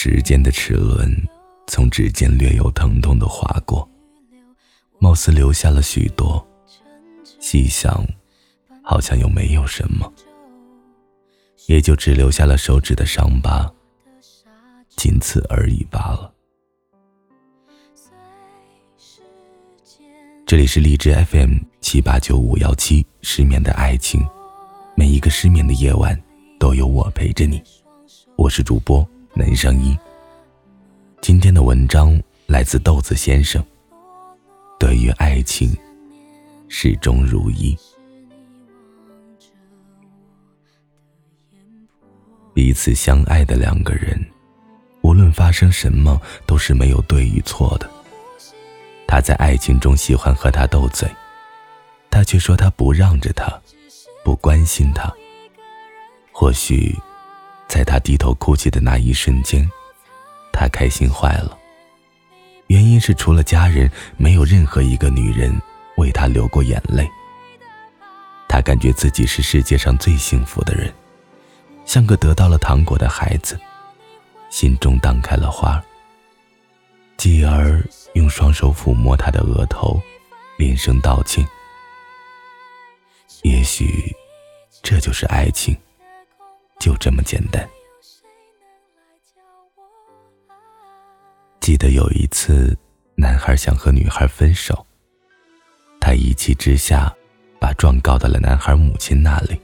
[0.00, 1.12] 时间的齿轮
[1.66, 3.90] 从指尖略有疼痛的划过，
[5.00, 6.46] 貌似留下了许多。
[7.40, 8.06] 细想，
[8.80, 10.08] 好像又没有什么，
[11.66, 13.68] 也就只留下了手指的伤疤，
[14.90, 16.32] 仅此而已罢了。
[20.46, 24.24] 这里是荔枝 FM 七八九五幺七失眠的爱情，
[24.94, 26.16] 每一个失眠的夜晚
[26.56, 27.60] 都有我陪着你，
[28.36, 29.04] 我是主播。
[29.38, 29.96] 男声音。
[31.20, 33.64] 今天的文章来自豆子先生。
[34.80, 35.72] 对于爱情，
[36.68, 37.78] 始终如一。
[42.52, 44.20] 彼此相爱的两个人，
[45.02, 47.88] 无论发生什么，都是没有对与错的。
[49.06, 51.08] 他在爱情中喜欢和他斗嘴，
[52.10, 53.48] 他却说他不让着他，
[54.24, 55.08] 不关心他。
[56.32, 56.92] 或许。
[57.68, 59.70] 在他低头哭泣的那一瞬间，
[60.52, 61.56] 他开心坏了。
[62.68, 65.54] 原因是除了家人，没有任何一个女人
[65.96, 67.08] 为他流过眼泪。
[68.48, 70.92] 他感觉自己是世界上最幸福的人，
[71.84, 73.60] 像个得到了糖果的孩子，
[74.50, 75.82] 心中荡开了花。
[77.18, 80.00] 继而用双手抚摸他的额头，
[80.56, 81.46] 连声道歉。
[83.42, 84.14] 也许，
[84.82, 85.76] 这就是爱情。
[86.78, 87.68] 就这么简单。
[91.60, 92.76] 记得有一次，
[93.14, 94.86] 男孩想和女孩分手，
[96.00, 97.14] 他一气之下，
[97.60, 99.60] 把状告到了男孩母亲那里，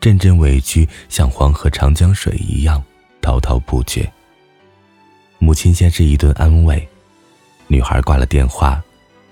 [0.00, 2.82] 阵阵委屈像黄河长江水一样
[3.20, 4.10] 滔滔不绝。
[5.38, 6.88] 母亲先是一顿安慰，
[7.68, 8.82] 女孩挂了电话，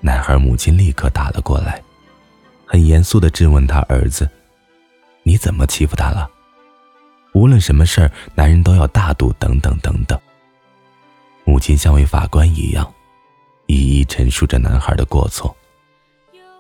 [0.01, 1.83] 男孩母亲立刻打了过来，
[2.67, 4.29] 很严肃的质问他儿子
[5.25, 6.31] ：“你怎么欺负他了？”
[7.33, 10.19] 无论什么事儿，男人都要大度，等等等等。
[11.45, 12.93] 母亲像位法官一样，
[13.67, 15.55] 一一陈述着男孩的过错，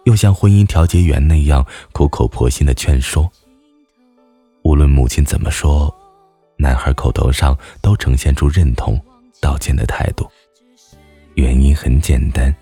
[0.04, 3.30] 又像婚姻调解员那样苦口婆心的劝说。
[4.62, 5.92] 无论母亲怎么说，
[6.56, 9.00] 男孩口头上都呈现出认同、
[9.40, 10.30] 道歉的态度。
[11.34, 12.54] 原因很简单：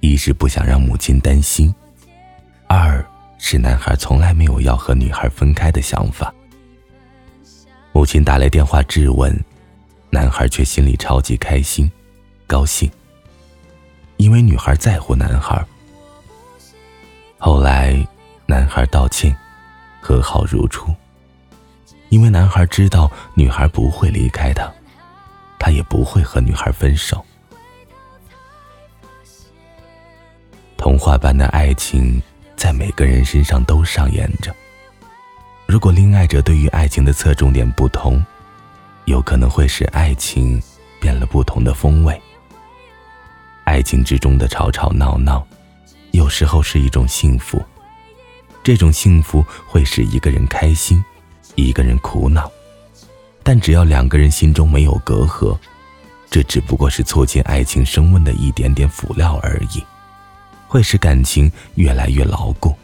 [0.00, 1.72] 一是不想让母亲担心，
[2.66, 3.04] 二
[3.38, 6.32] 是男孩从来没有要和女孩分开的想法。
[7.92, 9.36] 母亲打来电话质问，
[10.10, 11.90] 男孩却心里超级开心、
[12.46, 12.90] 高兴，
[14.16, 15.64] 因为女孩在乎男孩。
[17.36, 18.06] 后来，
[18.46, 19.36] 男孩道歉，
[20.00, 20.94] 和好如初，
[22.10, 24.72] 因为男孩知道女孩不会离开他，
[25.58, 27.24] 他也不会和女孩分手。
[30.76, 32.22] 童话般的爱情，
[32.56, 34.54] 在每个人身上都上演着。
[35.70, 38.20] 如果恋爱者对于爱情的侧重点不同，
[39.04, 40.60] 有可能会使爱情
[41.00, 42.20] 变了不同的风味。
[43.62, 45.46] 爱情之中的吵吵闹闹，
[46.10, 47.62] 有时候是一种幸福，
[48.64, 51.00] 这种幸福会使一个人开心，
[51.54, 52.50] 一个人苦恼。
[53.44, 55.56] 但只要两个人心中没有隔阂，
[56.28, 59.84] 这只不过是促进爱情升温的一点点辅料而已，
[60.66, 62.74] 会使感情越来越牢固。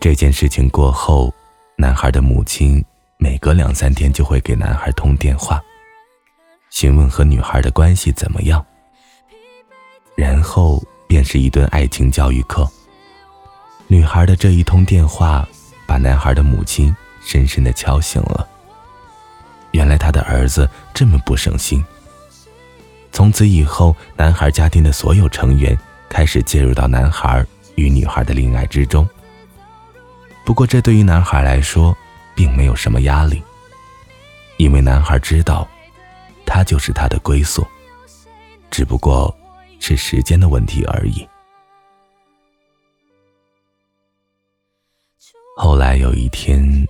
[0.00, 1.34] 这件事情过后，
[1.76, 2.84] 男孩的母亲
[3.18, 5.60] 每隔两三天就会给男孩通电话，
[6.70, 8.64] 询问和女孩的关系怎么样。
[10.16, 12.68] 然后便是一顿爱情教育课。
[13.88, 15.46] 女孩的这一通电话，
[15.84, 18.48] 把男孩的母亲深深的敲醒了。
[19.72, 21.84] 原来他的儿子这么不省心。
[23.10, 25.76] 从此以后，男孩家庭的所有成员
[26.08, 29.08] 开始介入到男孩与女孩的恋爱之中。
[30.48, 31.94] 不过，这对于男孩来说，
[32.34, 33.42] 并没有什么压力，
[34.56, 35.68] 因为男孩知道，
[36.46, 37.66] 他就是他的归宿，
[38.70, 39.36] 只不过
[39.78, 41.28] 是时间的问题而已。
[45.54, 46.88] 后来有一天，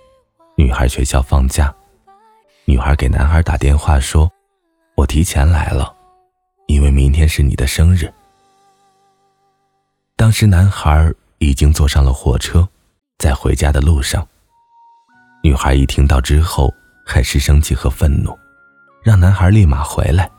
[0.55, 1.75] 女孩学校放假，
[2.65, 4.31] 女孩给男孩打电话说
[4.95, 5.93] ：“我提前来了，
[6.69, 8.09] 因为明天是你的生日。”
[10.15, 12.65] 当时男孩已经坐上了火车。
[13.19, 14.27] 在回家的路上，
[15.43, 16.73] 女孩一听到之后，
[17.05, 18.33] 很是生气和愤怒，
[19.03, 20.31] 让男孩立马回来，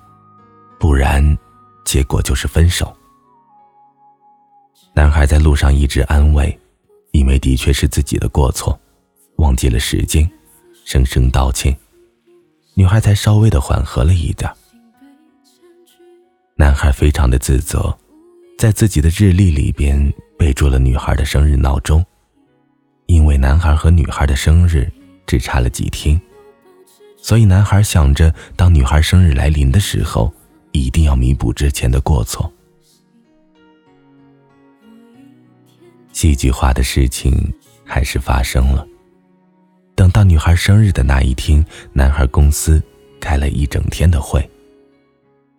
[0.79, 1.37] 不然，
[1.83, 2.95] 结果就是分手。
[4.93, 6.57] 男孩在路上一直安慰，
[7.11, 8.79] 因为的确是自己的过错，
[9.35, 10.29] 忘记了时间，
[10.85, 11.77] 声声道歉，
[12.75, 14.49] 女孩才稍微的缓和了一点。
[16.55, 17.93] 男孩非常的自责，
[18.57, 22.01] 在自己的日历里边备注了女孩的生日闹钟。
[23.09, 24.87] 因为男孩和女孩的生日
[25.25, 26.21] 只差了几天，
[27.17, 30.31] 所以男孩想着，当女孩生日来临的时候，
[30.73, 32.53] 一定要弥补之前的过错。
[36.13, 37.51] 戏剧化的事情
[37.83, 38.87] 还是发生了。
[39.95, 42.79] 等到女孩生日的那一天，男孩公司
[43.19, 44.47] 开了一整天的会，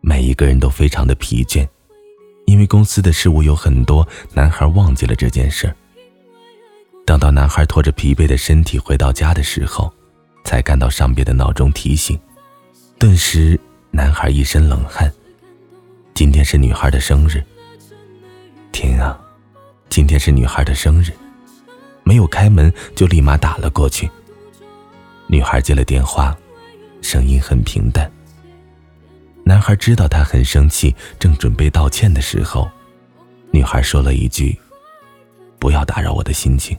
[0.01, 1.67] 每一个人都非常的疲倦，
[2.47, 5.75] 因为公司的事务有很多，男孩忘记了这件事。
[7.05, 9.93] 等到男孩拖着疲惫的身体回到家的时候，
[10.45, 12.19] 才看到上边的闹钟提醒，
[12.99, 13.59] 顿时
[13.91, 15.13] 男孩一身冷汗。
[16.15, 17.43] 今天是女孩的生日。
[18.73, 19.19] 天啊，
[19.89, 21.11] 今天是女孩的生日，
[22.05, 24.09] 没有开门就立马打了过去。
[25.27, 26.37] 女孩接了电话，
[27.03, 28.11] 声音很平淡。
[29.45, 32.71] 男孩知道她很生气，正准备道歉的时候，
[33.51, 34.57] 女孩说了一句
[35.61, 36.77] ：“不要打扰我的心情。”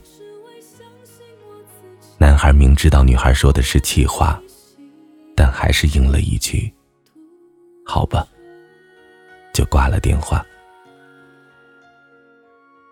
[2.18, 4.40] 男孩明知道女孩说的是气话，
[5.34, 6.70] 但还是应了一句
[7.86, 8.26] ：“好吧。”
[9.54, 10.44] 就挂了电话。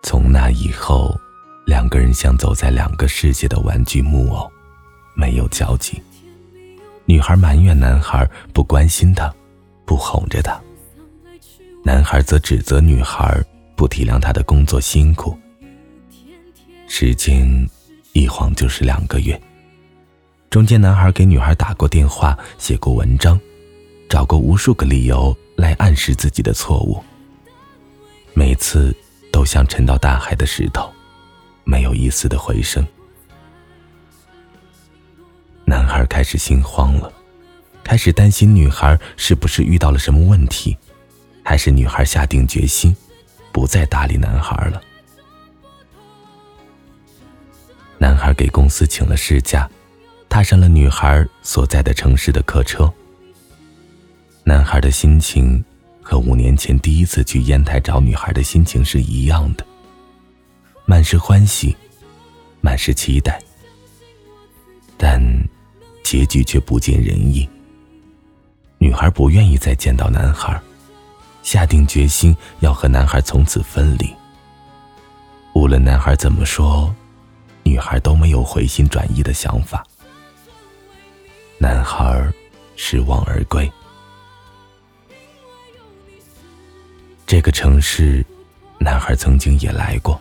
[0.03, 1.17] 从那以后，
[1.65, 4.51] 两个人像走在两个世界的玩具木偶，
[5.15, 6.01] 没有交集。
[7.05, 9.33] 女孩埋怨男孩不关心她，
[9.85, 10.59] 不哄着她；
[11.83, 13.43] 男孩则指责女孩
[13.75, 15.37] 不体谅他的工作辛苦。
[16.93, 17.47] 时间。
[18.11, 19.41] 一晃就是两个月，
[20.49, 23.39] 中间男孩给女孩打过电话，写过文章，
[24.09, 27.01] 找过无数个理由来暗示自己的错误。
[28.33, 28.93] 每次
[29.31, 30.91] 都像沉到大海的石头，
[31.63, 32.85] 没有一丝的回声。
[35.63, 37.09] 男孩开始心慌了，
[37.85, 40.77] 开始担心女孩是不是遇到了什么问题，
[41.41, 42.93] 还是女孩下定决心
[43.53, 44.81] 不再搭理男孩了。
[48.01, 49.69] 男孩给公司请了事假，
[50.27, 52.91] 踏上了女孩所在的城市的客车。
[54.43, 55.63] 男孩的心情
[56.01, 59.63] 和五年前第一次去烟台找女孩的心情是一样的，
[60.83, 61.77] 满是欢喜，
[62.59, 63.39] 满是期待。
[64.97, 65.21] 但
[66.01, 67.47] 结局却不尽人意。
[68.79, 70.59] 女孩不愿意再见到男孩，
[71.43, 74.09] 下定决心要和男孩从此分离。
[75.53, 76.91] 无论男孩怎么说。
[77.63, 79.85] 女孩都没有回心转意的想法，
[81.57, 82.31] 男孩
[82.75, 83.71] 失望而归。
[87.25, 88.25] 这个城市，
[88.77, 90.19] 男孩曾经也来过，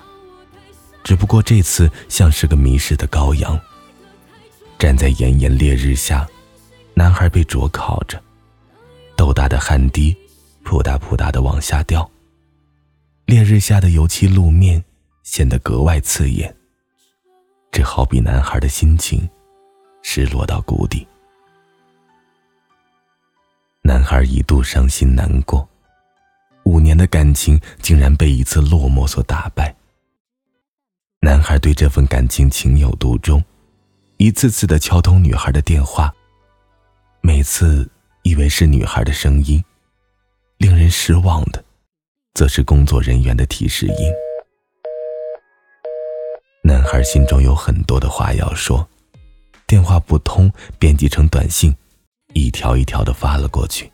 [1.02, 3.58] 只不过这次像是个迷失的羔羊。
[4.78, 6.26] 站在炎炎烈日下，
[6.94, 8.22] 男孩被灼烤着，
[9.16, 10.16] 豆大的汗滴
[10.62, 12.08] 扑嗒扑嗒的往下掉，
[13.26, 14.82] 烈日下的油漆路面
[15.22, 16.54] 显得格外刺眼。
[17.70, 19.28] 这好比男孩的心情
[20.02, 21.06] 失落到谷底。
[23.82, 25.66] 男孩一度伤心难过，
[26.64, 29.74] 五年的感情竟然被一次落寞所打败。
[31.20, 33.42] 男孩对这份感情情有独钟，
[34.16, 36.12] 一次次的敲通女孩的电话，
[37.20, 37.88] 每次
[38.22, 39.62] 以为是女孩的声音，
[40.58, 41.64] 令人失望的，
[42.34, 44.12] 则是工作人员的提示音。
[46.70, 48.88] 男孩心中有很多的话要说，
[49.66, 50.48] 电话不通，
[50.78, 51.74] 编辑成短信，
[52.32, 53.90] 一条一条的发了过去。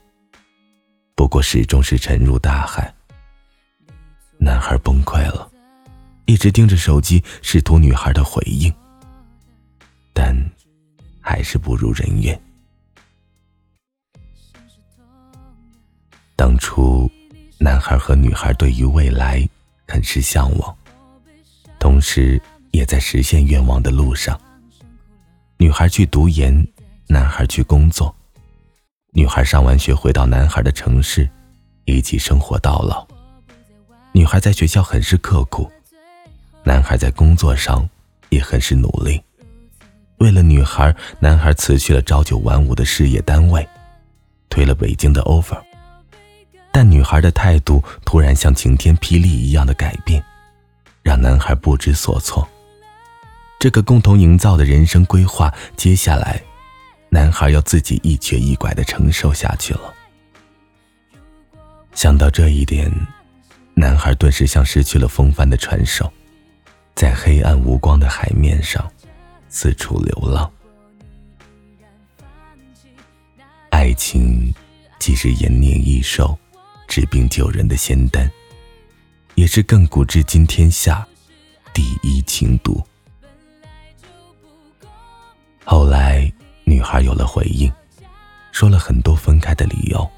[1.14, 2.95] 不过始终是沉入大海。
[4.37, 5.50] 男孩崩溃了，
[6.26, 8.71] 一直盯着手机，试图女孩的回应，
[10.12, 10.37] 但
[11.18, 12.38] 还是不如人愿。
[16.37, 17.11] 当初，
[17.56, 19.49] 男孩和女孩对于未来
[19.88, 20.76] 很是向往，
[21.78, 22.38] 同时。
[22.76, 24.38] 也在实现愿望的路上。
[25.56, 26.54] 女孩去读研，
[27.06, 28.14] 男孩去工作。
[29.14, 31.26] 女孩上完学回到男孩的城市，
[31.87, 33.06] 一起生活到老。
[34.12, 35.71] 女孩在学校很是刻苦，
[36.64, 37.88] 男孩在工作上
[38.28, 39.18] 也很是努力。
[40.18, 43.66] 为了女孩，男孩辞去了朝九晚五的事业单位，
[44.50, 45.59] 推了北京的 offer。
[46.71, 50.23] 但女孩的态度突然像晴天霹雳一样的改变，
[51.02, 52.47] 让男孩不知所措。
[53.66, 56.40] 这个共同营造的人生规划，接下来，
[57.08, 59.92] 男孩要自己一瘸一拐的承受下去了。
[61.92, 62.88] 想到这一点，
[63.75, 66.08] 男孩顿时像失去了风帆的船手，
[66.94, 68.88] 在黑暗无光的海面上
[69.49, 70.49] 四处流浪。
[73.70, 74.54] 爱情
[75.00, 76.38] 既是延年益寿、
[76.87, 78.30] 治病救人的仙丹，
[79.35, 81.04] 也是亘古至今天下
[81.75, 82.80] 第一情毒。
[85.68, 86.32] 后来，
[86.62, 87.70] 女孩有了回应，
[88.52, 90.08] 说了很多分开的理由。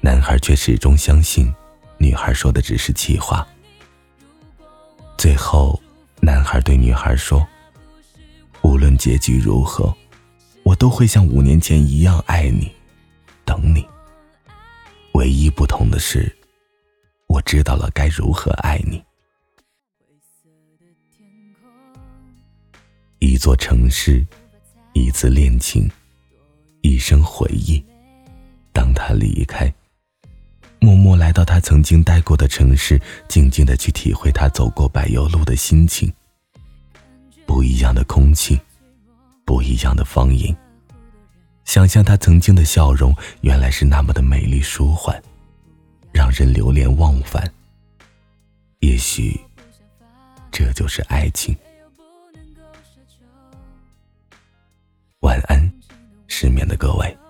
[0.00, 1.52] 男孩却始终相信，
[1.98, 3.44] 女孩说的只是气话。
[5.16, 5.78] 最后，
[6.20, 7.44] 男孩对女孩说
[8.62, 9.92] ：“无论结局如何，
[10.62, 12.70] 我都会像五年前一样爱你，
[13.44, 13.84] 等你。
[15.14, 16.32] 唯一不同的是，
[17.26, 19.02] 我知道了该如何爱你。”
[23.20, 24.24] 一座城市，
[24.92, 25.90] 一次恋情，
[26.82, 27.84] 一生回忆。
[28.72, 29.72] 当他离开，
[30.78, 36.12] 默默来到他曾经待过的城市，静静的去体会他走过柏油路的心情。
[37.44, 38.56] 不一样的空气，
[39.44, 40.56] 不一样的方言。
[41.64, 45.20] 想象他曾经的笑容，原来是那么的美丽舒缓，
[46.12, 47.52] 让人流连忘返。
[48.78, 49.38] 也许，
[50.52, 51.56] 这就是爱情。
[56.40, 57.27] 失眠的各位。